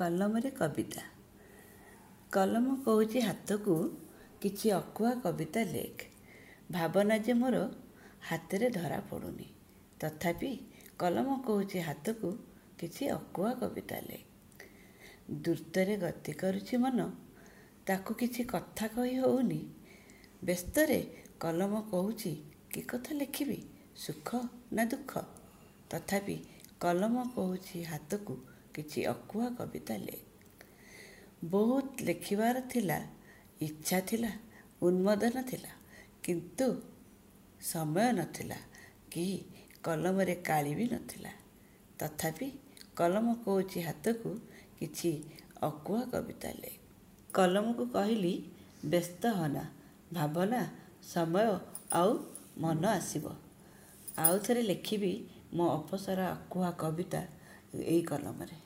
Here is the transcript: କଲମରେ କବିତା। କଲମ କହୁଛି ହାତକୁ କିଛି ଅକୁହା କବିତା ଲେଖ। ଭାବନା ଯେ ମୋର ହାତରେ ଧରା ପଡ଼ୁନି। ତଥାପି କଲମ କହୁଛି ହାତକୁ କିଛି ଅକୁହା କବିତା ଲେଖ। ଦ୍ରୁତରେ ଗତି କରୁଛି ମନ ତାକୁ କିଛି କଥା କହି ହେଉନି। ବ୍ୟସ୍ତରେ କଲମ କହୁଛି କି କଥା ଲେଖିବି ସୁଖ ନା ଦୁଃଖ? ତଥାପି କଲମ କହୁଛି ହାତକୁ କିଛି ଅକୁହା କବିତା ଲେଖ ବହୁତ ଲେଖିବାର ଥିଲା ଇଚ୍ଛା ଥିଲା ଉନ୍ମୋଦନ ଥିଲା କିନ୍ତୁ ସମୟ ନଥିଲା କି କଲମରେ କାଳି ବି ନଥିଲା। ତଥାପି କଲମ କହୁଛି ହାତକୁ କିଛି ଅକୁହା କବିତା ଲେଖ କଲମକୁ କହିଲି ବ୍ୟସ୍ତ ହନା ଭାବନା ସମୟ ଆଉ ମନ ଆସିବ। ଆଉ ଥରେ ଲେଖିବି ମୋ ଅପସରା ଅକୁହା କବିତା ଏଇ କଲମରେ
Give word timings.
କଲମରେ 0.00 0.50
କବିତା। 0.50 1.02
କଲମ 2.32 2.66
କହୁଛି 2.84 3.20
ହାତକୁ 3.20 3.74
କିଛି 4.42 4.66
ଅକୁହା 4.70 5.12
କବିତା 5.14 5.62
ଲେଖ। 5.64 5.96
ଭାବନା 6.70 7.16
ଯେ 7.18 7.32
ମୋର 7.32 7.56
ହାତରେ 8.28 8.70
ଧରା 8.70 9.00
ପଡ଼ୁନି। 9.10 9.46
ତଥାପି 10.00 10.50
କଲମ 10.98 11.28
କହୁଛି 11.46 11.78
ହାତକୁ 11.80 12.28
କିଛି 12.78 13.04
ଅକୁହା 13.08 13.52
କବିତା 13.54 13.98
ଲେଖ। 14.00 14.24
ଦ୍ରୁତରେ 15.42 15.96
ଗତି 15.96 16.32
କରୁଛି 16.32 16.76
ମନ 16.76 16.98
ତାକୁ 17.86 18.14
କିଛି 18.14 18.42
କଥା 18.44 18.86
କହି 18.88 19.14
ହେଉନି। 19.14 19.60
ବ୍ୟସ୍ତରେ 20.44 20.98
କଲମ 21.40 21.72
କହୁଛି 21.90 22.32
କି 22.74 22.80
କଥା 22.82 23.12
ଲେଖିବି 23.14 23.58
ସୁଖ 23.96 24.28
ନା 24.72 24.84
ଦୁଃଖ? 24.84 25.12
ତଥାପି 25.90 26.36
କଲମ 26.80 27.14
କହୁଛି 27.34 27.78
ହାତକୁ 27.84 28.34
କିଛି 28.74 29.00
ଅକୁହା 29.12 29.48
କବିତା 29.58 29.96
ଲେଖ 30.06 30.20
ବହୁତ 31.52 31.88
ଲେଖିବାର 32.06 32.56
ଥିଲା 32.72 32.98
ଇଚ୍ଛା 33.66 33.98
ଥିଲା 34.08 34.32
ଉନ୍ମୋଦନ 34.82 35.36
ଥିଲା 35.50 35.72
କିନ୍ତୁ 36.24 36.66
ସମୟ 37.62 38.06
ନଥିଲା 38.18 38.58
କି 39.12 39.24
କଲମରେ 39.84 40.34
କାଳି 40.48 40.72
ବି 40.78 40.86
ନଥିଲା। 40.92 41.32
ତଥାପି 42.00 42.48
କଲମ 42.96 43.26
କହୁଛି 43.44 43.78
ହାତକୁ 43.86 44.30
କିଛି 44.78 45.10
ଅକୁହା 45.62 46.02
କବିତା 46.12 46.50
ଲେଖ 46.60 46.76
କଲମକୁ 47.34 47.84
କହିଲି 47.94 48.34
ବ୍ୟସ୍ତ 48.84 49.22
ହନା 49.38 49.64
ଭାବନା 50.12 50.60
ସମୟ 51.04 51.48
ଆଉ 51.92 52.10
ମନ 52.62 52.82
ଆସିବ। 52.90 53.24
ଆଉ 54.18 54.34
ଥରେ 54.44 54.62
ଲେଖିବି 54.62 55.12
ମୋ 55.56 55.66
ଅପସରା 55.78 56.26
ଅକୁହା 56.36 56.70
କବିତା 56.82 57.20
ଏଇ 57.74 58.02
କଲମରେ 58.02 58.56